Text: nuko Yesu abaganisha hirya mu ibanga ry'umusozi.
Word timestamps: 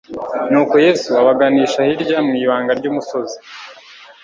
nuko 0.51 0.75
Yesu 0.85 1.09
abaganisha 1.21 1.87
hirya 1.87 2.17
mu 2.27 2.33
ibanga 2.43 2.71
ry'umusozi. 2.79 3.37